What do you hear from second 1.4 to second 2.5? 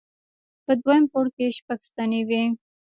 شپږ ستنې وې.